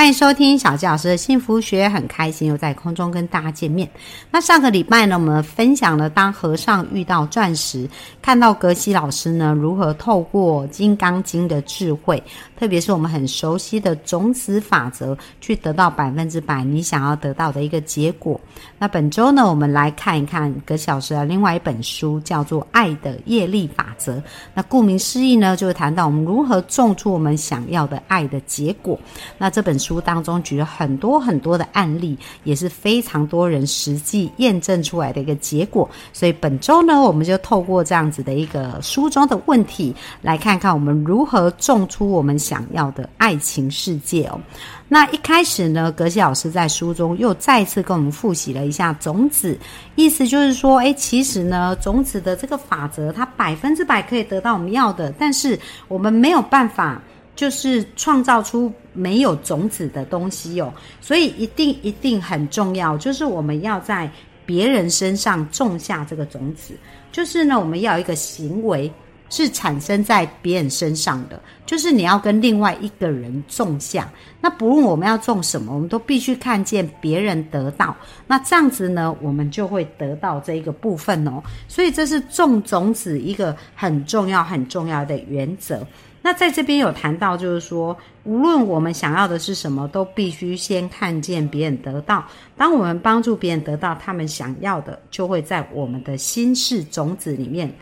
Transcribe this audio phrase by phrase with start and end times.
[0.00, 3.86] 欢迎收听小吉老师的幸福学，很开心又在空中跟大家见面。
[4.30, 7.86] 那上个礼拜呢，我们分享了当和尚遇到钻石，
[8.22, 12.22] 看到格西老师呢如何透过《金刚经》的智慧，
[12.58, 18.40] 特别是我们很熟悉的种子法则，去得到百分之百你想要得到的一个结果。
[18.78, 24.16] 那本周呢，我们来看一看格西老师的另外一本书，叫做《爱的业力法则》。
[24.54, 28.98] 那顾名思义呢，就是谈到我们如何种出我们想要的爱的结果。
[29.36, 29.89] 那这本书。
[29.90, 35.90] 书当中举了很多很多的案例，也是非常多人实际验证出来的一个结果。
[36.12, 44.40] 所以本周呢，我们就透过这样子的一个书中的问题，来看看我们如何种出我们想要的爱情世界哦。
[44.86, 49.58] 那一开始呢，格西老师在书中又再次跟我们复习了一下种子，
[49.96, 57.02] 意思就是说，诶，其实呢，种子的这个法则，它百分之百可以得到我们要的，但是我们没有办法。
[57.40, 64.10] 就是创造出没有种子的东西哦，所以一定一定很重要，就是我们要在
[64.44, 66.74] 别人身上种下这个种子。
[67.10, 68.92] 就是呢，我们要有一个行为
[69.30, 74.12] 是产生在别人身上的，就是你要跟另外一个人种下。
[74.42, 77.96] 那不论我们要种什么，我们都必须看见别人得到，
[78.26, 81.42] 那这样子呢，我们就会得到这一个部分哦。
[81.68, 85.86] 所以这是种种子一个很重要很重要的原则。
[86.22, 92.24] 那在这边有谈到，就是说，无论我们想要的是什么，都必须先看见别人得到。
[92.56, 97.72] 当我们帮助别人得到他们想要的，就会在我们的心事种子里面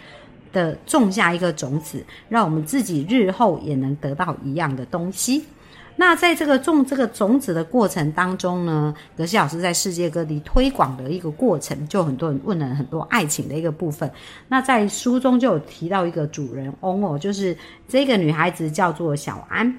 [0.52, 5.44] 的种下一个种子，让我们自己日后也能得到一样的东西。
[6.00, 14.08] 那在这个种这个种子的过程当中呢，格西老师在世界各地推广的一个过程，就很多人问了很多爱情的一个部分。
[14.46, 17.56] 那在书中就有提到一个主人翁哦，就是
[17.88, 19.76] 这个女孩子叫做小安。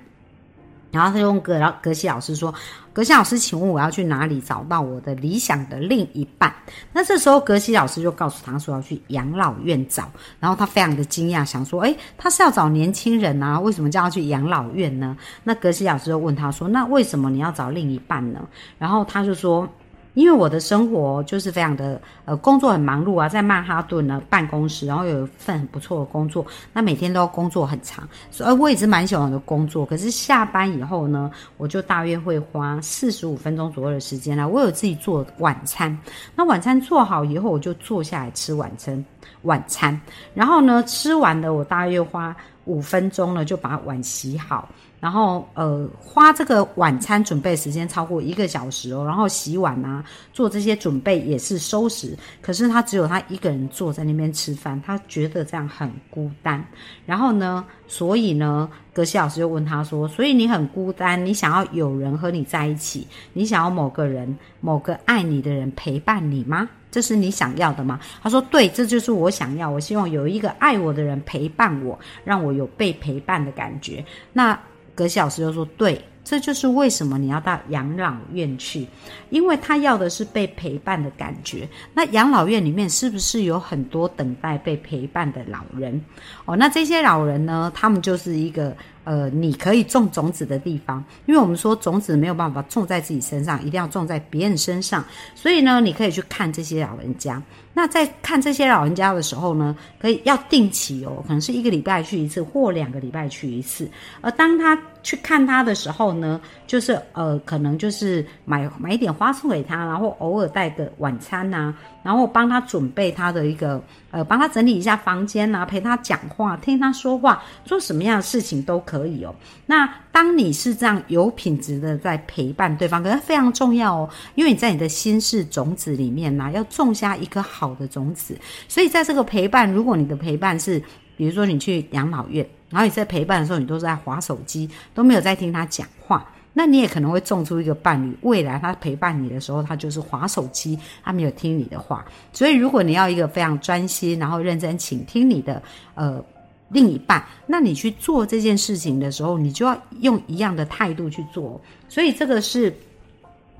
[0.91, 2.53] 然后他就问格老格西老师说
[2.91, 6.53] ：“格西老师，请问我要去哪里找到我的理想的另一半？”
[6.93, 13.59] 那这时候格西老师就告诉他说：“要去养老院找。”然后他非常的惊讶，想说：“诶，他是要找年轻人啊？
[13.59, 19.67] 为什么叫他去养老院呢？”那格西老师就问他说：“那为什么你要找另一半呢？”然后他就说。
[20.13, 29.85] 因为我的生活就是非常的呃，工作很忙碌啊，在曼哈顿呢办公室，然后有一份很不错的工作，那每天都要工作很长，所以我也是蛮喜欢的工作。
[29.85, 35.97] 可是下班以后呢，我就大约会花四十五分钟左右的时间来，我有自己做晚餐。
[36.35, 39.03] 那晚餐做好以后，我就坐下来吃晚餐。
[39.43, 39.97] 晚餐，
[40.33, 44.67] 然后呢，吃完了，我大约花五分钟呢，就把碗洗好。
[44.99, 49.05] 然后，呃，花这个晚餐准备时间超过一个小时哦。
[49.05, 52.17] 然后洗碗啊，做这些准备也是收拾。
[52.41, 56.61] 可是他只有他一个人坐在那边吃饭，他觉得这样很孤单。
[57.05, 66.67] 然后呢，所以呢，格西老师就问他说：“所以你很孤单，你想要有人和你在一起，你想要某个人、某个爱你的人陪伴你吗？
[66.91, 69.69] 这是你想要的吗？”他说：“对，这就是我想要。
[69.69, 74.59] 我希望有一个爱我的人陪伴我，让我有被陪伴的感觉。”那。
[74.99, 78.85] 葛小石就说：“对，这就是为什么你要到养老院去，
[79.29, 81.65] 因为他要的是被陪伴的感觉。
[81.93, 86.03] 那养老院里面是不是有很多等待被陪伴的老人？
[86.43, 95.03] 哦，那这些老人呢，他们就是一个。”呃，你可以种种子的地方，因为我们说种子没有办法种在自己身上，一定要种在别人身上。
[95.35, 97.41] 所以呢，你可以去看这些老人家。
[97.71, 103.89] 那在看这些老人家的时候呢，可以要定期哦，可能是一个礼拜去一次，或两个礼拜去一次。
[104.19, 111.73] 而当他去看他的时候呢，就是呃，可能就是买买一点花送给他，然后偶尔带个晚餐呐，
[112.03, 113.81] 然后帮他准备他的一个
[114.11, 119.05] 呃，帮他整理一下房间呐，陪他讲话，听他说话，做什么样的事情都可。
[119.05, 119.33] 以哦，
[119.65, 128.37] 那当你是这样有品质的在陪伴对方，可是非常重要哦，因为你在你的心事种子里面呢，要种下一颗好的种子。
[128.67, 130.81] 所以在这个陪伴，如果你的陪伴是，
[131.17, 142.05] 比如说你去养老院，然后你在陪伴的时候，你都是在划手机，都没有在听他讲话，那你也可能会种出一个伴侣，未来他陪伴你的时候，他就是划手机，他没有听你的话。
[142.31, 145.61] 所以如果你要一个非常专心，然后认真倾听你的，
[145.95, 146.23] 呃。
[146.69, 151.59] 另一半，那你去做这件事情的时候，你就要用一样的态度去做。
[151.87, 152.73] 所以这个是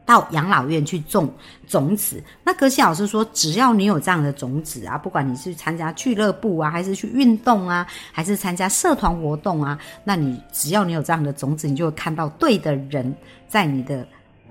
[0.05, 1.31] 到养老院去种
[1.67, 2.23] 种子。
[2.43, 13.15] 那格西老师说，只要你有这样的种子啊，不管你是参加俱乐部啊，还是去运动啊，还是参加社团活动啊，那你只要你有这样的种子，你就会看到对的人
[13.47, 14.07] 在你的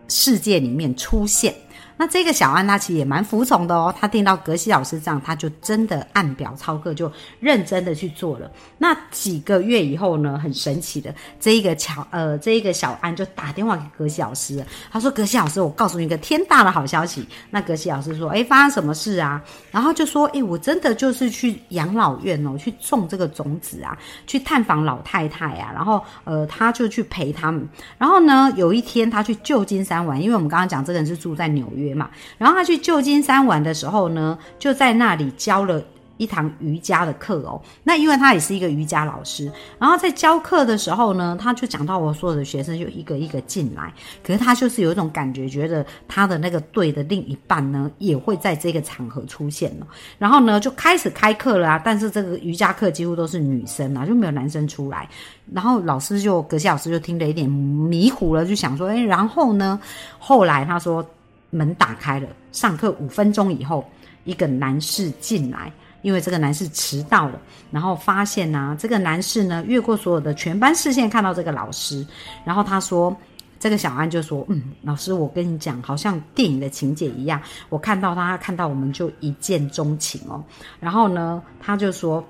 [0.09, 1.55] 世界里面出现。
[1.99, 7.11] 那这个小安他其实也蛮服从的哦，他听到格西老师这样，他就真的按表操课，就
[7.41, 8.49] 认真的去做了。
[8.79, 19.43] 那几个月以后呢，很神奇的，这一个乔呃，这一个小安就打电话给格西老师，他说：“格西老师，我告诉你一个天大的好消息。”那格西老师说：“哎，发生什么事啊？”
[19.73, 27.69] 然后就说：“哎，我真的就是去养老院哦，去种这个种子啊，去探访老太太啊，然后呃，他就去陪他们。
[27.99, 35.83] 然后呢，有一天他去旧金山玩，因为我们刚刚讲这个人是住在纽约。”嘛，然后他去旧金山玩的时候呢，就在那里教了
[36.17, 37.63] 一堂瑜伽的课哦。
[37.85, 39.49] 那因为他也是一个瑜伽老师，
[39.79, 49.87] 然后在教课的时候呢，他就讲到我所有的学生就一个一个进来，可是他就是有一种感觉，觉得他的那个队的另一半呢也会在这个场合出现了。
[50.19, 55.09] 然后呢就开始开课了啊，但是这个瑜伽课几乎都是女生啊，就没有男生出来。
[55.53, 59.81] 然后老师就格西老师就听得有点迷糊了，就想说，哎，然后呢，
[60.19, 61.09] 后来他说。
[61.51, 63.85] 门打开了，上课五分钟以后，
[64.25, 65.73] 一个男士进来，
[66.03, 67.41] 因为这个男士迟到了，
[67.71, 72.07] 然后发现呢，这个男士呢越过所有的全班视线看到这个老师，
[72.45, 73.17] 然后他说，
[73.59, 80.45] 这个小安就说，嗯，老师，我跟你讲，好像电影的情节一样，我看到他，看到我们就一见钟情哦，
[80.79, 82.23] 然后呢，他就说，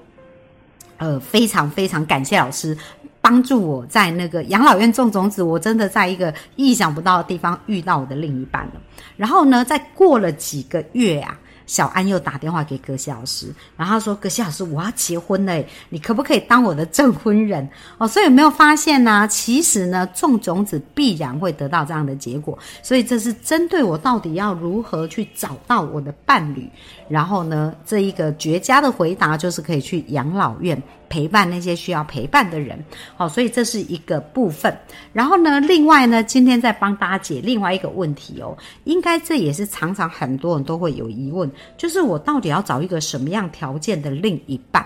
[0.98, 2.76] 呃，非常非常感谢老师。
[3.28, 8.72] 帮助我在那个养老院种种子，我真的在一个意想不到的地方遇到我的另一半了。
[9.19, 11.38] 然后呢，在过了几个月啊。
[11.68, 17.68] 小安又打电话给葛西老师，然后他说：“葛西老师，我要结婚了，你可不可以当我的证婚人？”
[17.98, 19.28] 哦，所以有没有发现呢？
[19.28, 22.58] 其实呢，种种子必然会得到这样的结果。
[22.82, 26.68] 所以这是针对我到底要如何去找到我的伴侣。
[27.08, 32.82] 然后呢，这一个绝佳的回答就是可以去养老院陪伴那些需要陪伴的人。
[33.16, 34.74] 好，所以这是一个部分。
[35.12, 41.50] 然后呢，另外呢，今天再帮大家解另外一个问题哦，应该这也是常常很多人都会有疑问。
[41.76, 44.84] 就是我到底要找一个什么样条件的另一半？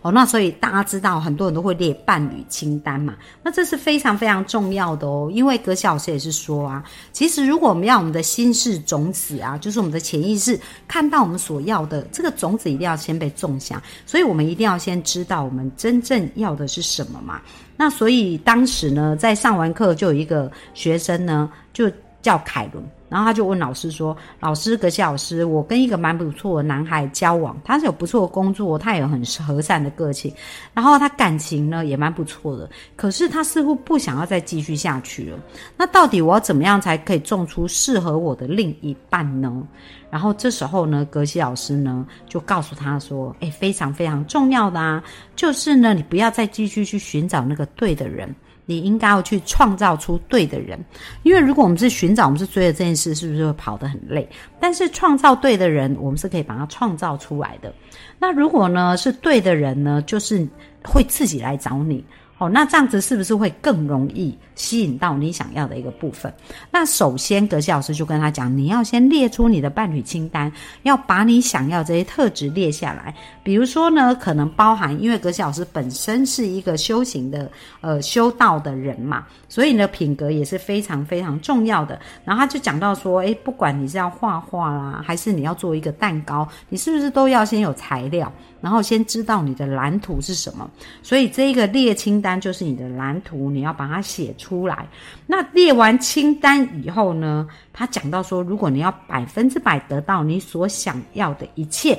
[0.00, 3.14] 哦，那所以大家知道，很多人都会列伴侣清单嘛。
[3.42, 13.80] 那这是非常非常重要的哦，因为葛小老师也是说啊，其实如果我们要我们的心事种子啊，就是我们的潜意识看到我们所要的这个种子，一定要先被种下。
[14.06, 17.40] 所以我们一定要先知道我们真正要的是什么嘛。
[17.76, 21.90] 那所以当时呢，在上完课就有一个学生呢，就
[22.20, 22.84] 叫凯伦。
[23.12, 30.34] 然后他就问老师说：“老师，格西老师，我跟一个蛮不错的男孩交往，他是有不错的工作，他也很和善的个性，
[30.72, 32.70] 然后他感情呢也蛮不错的。
[32.96, 35.38] 可是他似乎不想要再继续下去了。
[35.76, 39.62] 那到底我要怎么样才可以种出适合我的另一半呢？”
[40.08, 45.04] 然后这时候呢，格西老师呢就告诉他说：“诶，非常非常重要的啊，
[45.36, 48.34] 就是呢，你不要再继续去寻找那个对的人。”
[48.66, 50.78] 你应该要去创造出对的人，
[51.22, 54.28] 因为如果我们是寻找，我们是追的这件事，是不是会跑得很累？
[54.60, 57.74] 但是创造对的人，我们是可以把它创造出来的。
[58.18, 60.46] 那如果呢是对的人呢，就是
[60.84, 62.04] 会自己来找你。
[62.42, 66.32] 哦，那这样子是不是会更容易吸引到你想要的一个部分？
[66.72, 70.52] 那首先，格西老师就跟他讲，你要先列出你的伴侣清单，
[70.82, 73.14] 要把你想要这些特质列下来。
[73.44, 77.48] 比如说呢，可能包含，因为格西老师本身是一个修行的
[77.80, 81.96] 呃修道的人嘛，所以呢品格也是非常非常重要的。
[82.24, 88.32] 然后他就讲到说，诶，不管你是要画画啦，还是你要做一个蛋糕，你是不是都要先有材料？
[88.60, 90.70] 然后先知道你的蓝图是什么，
[91.02, 94.86] 所以这一个列清单就是你的蓝图，你要把它写出来。
[95.26, 101.98] 那列完清单以后呢，他讲到说，如果你要百分之百得到你所想要的一切，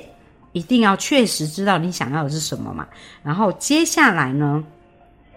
[0.52, 2.88] 一定要确实知道你想要的是什么嘛。
[3.24, 4.64] 然后接下来呢，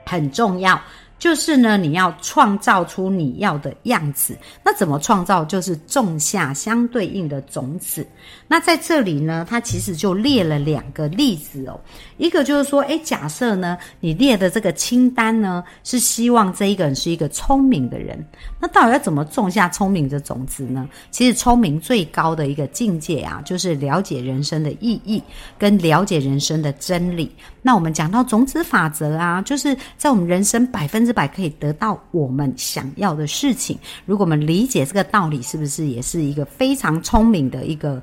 [0.04, 0.80] 很重要。
[1.18, 4.36] 就是呢，你要创造出你要的样子。
[4.64, 5.44] 那怎么创造？
[5.44, 8.06] 就是种下相对应的种子。
[8.46, 11.80] 那在这里呢，他其实就列了两个例子哦。
[12.16, 18.22] 一个就是说，诶，假设呢，你列的这个清单呢，是希望这一个人是一个聪明的人。
[18.60, 20.88] 那到底要怎么种下聪明的种子呢？
[21.10, 25.22] 其实聪明最高的一个境界啊，就是了解人生的意义，
[25.58, 27.34] 跟了解人生的真理。
[27.66, 33.76] 那我们讲到种子法则啊，就是在我们人生百分之百可以得到我们想要的事情。
[34.04, 38.00] 如果我们理解这个道理，是不是也是一个非常聪明的一个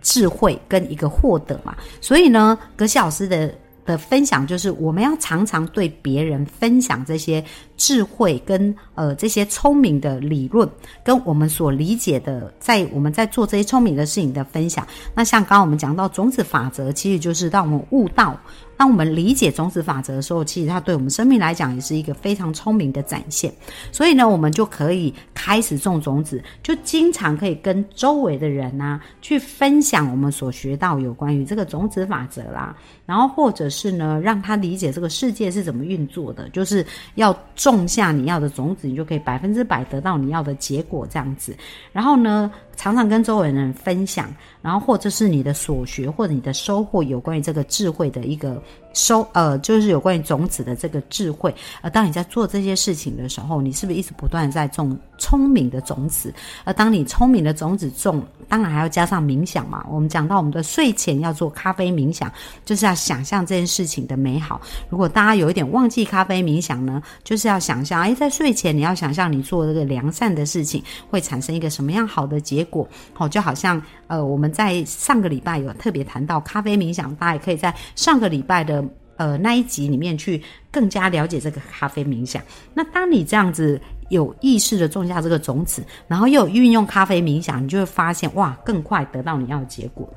[0.00, 1.76] 智慧跟一个获得嘛？
[2.00, 3.52] 所以呢，格西老师的。
[3.84, 7.44] 的分享就是，我们要常常对别人分享这些
[7.82, 10.68] 智慧跟呃这些聪明的理论，
[11.02, 14.86] 跟我们所理解的，在我们在做这些聪明的事情的分享。
[15.16, 18.38] 那像刚刚我们讲到种子法则，其实就是让我们悟到。
[18.74, 23.52] 当我们理解种子法则的时候，其实它对我们生命来讲也是一个非常聪明的展现。
[23.92, 32.74] 所以呢，我们就可以开始种种子，就经常可以跟周围的人啊去分享我们所学到有关于这个种子法则啦。
[33.06, 36.84] 然后或者是呢，让他理解这个世界是怎么运作的，就是
[37.14, 41.56] 要种种下你要的种子，你就可以百分之百得到你要的结果这样子。
[41.92, 48.62] 然后呢，常常跟周围人分享，然后或者是你的所学或者你的收获有关于这个智慧的一个。
[48.94, 51.54] 收呃，就是有关于种子的这个智慧。
[51.80, 56.30] 而当你在做这些事情的时候，你是不是一直不断在种聪明的种子？
[56.64, 59.82] 而当你聪明的种子种，当然还要加上冥想嘛。
[59.88, 62.30] 我们讲到我们的睡前要做咖啡冥想，
[62.66, 64.60] 就是要想象这件事情的美好。
[64.90, 72.86] 如果大家有一点忘记咖啡冥想呢，就是要想象，哎，在睡前你要想象你做这个良善的事情会产生一个什么样好的结果。
[73.14, 78.84] 好，就好像呃，我们在上个礼拜有特别谈到咖啡冥想，大家也可以在上个礼拜的。
[79.22, 82.42] 呃，那一集里面去更加了解这个咖啡冥想。
[82.74, 90.12] 那当你这样子有意识的种下这个种子，然后又运用咖啡冥想，你就会发现哇，更快得到你要的结果。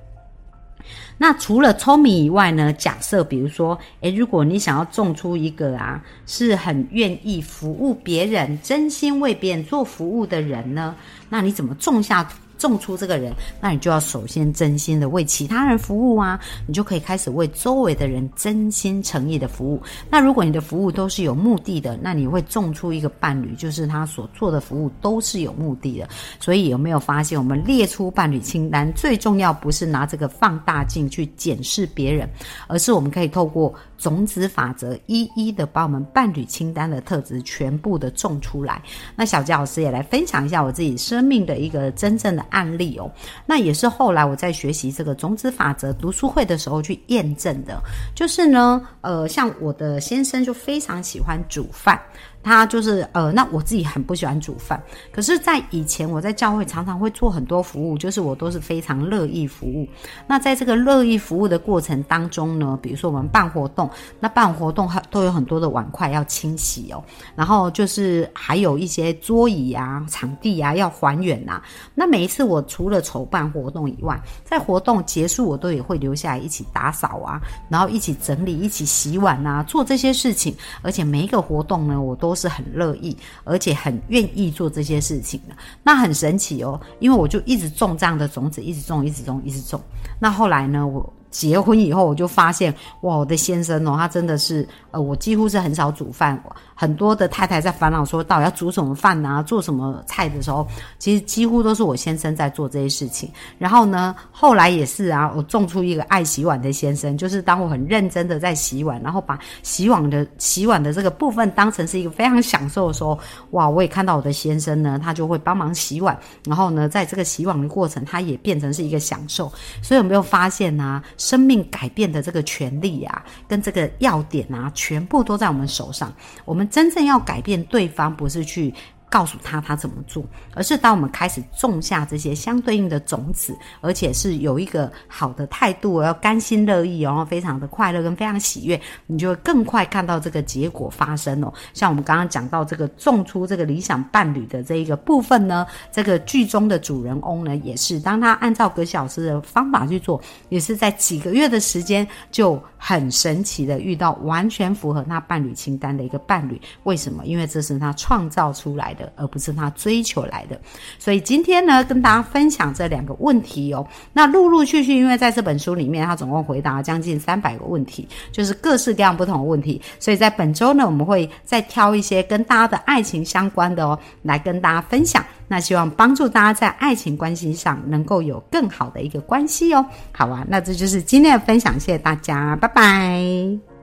[1.19, 2.73] 那除了聪明以外呢？
[2.73, 10.95] 假设比如说，诶，如果你想要种出一个啊，是很愿意服务别人、真心为别人做服务的人呢，
[11.29, 12.27] 那你怎么种下？
[12.57, 19.81] 种出这个人，那你就要首先真心的为其他人服务啊，你就可以开始为周围的人真心诚意的服务。
[20.09, 26.07] 那如果你的服务都是有目的的，那你会种出一个伴侣，就是他所做的服务都是有目的的。
[26.39, 32.29] 所以有没有发现，我们列出伴侣清单最重要不是拿这个放大镜去检视别人，
[32.67, 38.81] 而是我们可以透过种子法则一一的把我们伴侣清单的特质全部的种出来。
[39.15, 42.44] 那小杰老师也来分享一下我自己生命的一个真正的。
[42.49, 43.09] 案例哦，
[43.45, 47.81] 那也是后来我在学习这个种子法则读书会的时候去验证的。
[48.15, 51.99] 就是呢，呃，像我的先生就非常喜欢煮饭。
[52.45, 54.79] 他就是呃，那我自己很不喜欢煮饭，
[55.11, 59.87] 可是，在以前我在教会常常会做很多服务，就是我都是非常乐意服务。
[60.27, 67.03] 那在这个乐意服务的过程当中呢，比如说我们办活动，那办活动都有很多的碗筷要清洗哦，
[67.35, 71.59] 然后就是还有一些桌椅啊、场地啊要还原呐。
[71.95, 80.55] 那每一次我除了筹办活动以外，在活动结束我都也会留下来一起打扫啊，然后一起整理、一起洗碗啊，做这些事情。
[80.83, 86.79] 而且每一个活动呢，我都是很乐意，而且很愿意做这些事情的，那很神奇哦。
[86.99, 89.81] 因为我就一直种这样的种子，一直种，一直种，一直种。
[90.19, 96.41] 那后来呢，我结婚以后，我就发现，哇，我的先生哦，他真的是，呃，我几乎是很少煮饭。
[96.75, 100.67] 很多的太太在烦恼说，到底要煮什么饭啊，做什么菜的时候，
[100.99, 103.31] 其实几乎都是我先生在做这些事情。
[103.57, 113.17] 然后呢，后来也是啊，我种出一个爱洗碗的先生，就是当我很认真的在洗碗，然后把洗碗的洗碗的这个部分当成是一个非常享受的时候，
[113.51, 119.49] 哇，我也看到我的先生呢，他就会帮忙洗碗，然后呢，在这个洗碗的过程，他也变成是一个享受。
[119.81, 121.01] 所以有没有发现呢？
[121.17, 126.13] 生命改变的这个权利啊，跟这个要点啊，全部都在我们手上，
[126.43, 126.64] 我们。
[126.69, 128.73] 真正要改变对方，不是去。
[129.09, 141.53] 告诉他他怎么做，而是当我们开始种下这些相对应的种子，而且是有一个好的态度，要甘心乐意，然后非常的快乐跟非常喜悦，你就会更快看到这个结果发生哦。
[141.73, 150.19] 像我们刚刚讲到这个种出这个理想伴侣的这一个部分呢，这个剧中的主人翁呢，也是当他按照葛小师的方法去做，
[150.49, 156.59] 也是在几个月的时间就很神奇的遇到完全符合他伴侣清单的一个伴侣。
[156.83, 157.25] 为什么？
[157.25, 158.95] 因为这是他创造出来。
[158.95, 160.59] 的，而不是他追求来的，
[160.99, 163.85] 所以今天呢，跟大家分享这两个问题哦。
[164.13, 169.81] 那陆陆续续，因为在这本书里面，他总共回答将近三百个问题，就是各式各样不同的问题。
[169.99, 175.23] 所以在本周呢，我们会再挑一些跟大家的爱情相关的哦，来跟大家分享。
[175.47, 179.85] 那希望帮助大家在爱情关系上能够有更好的一个关系哦。
[180.11, 183.74] 好啊，那这就是今天的分享，谢谢大家，拜拜。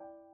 [0.00, 0.33] you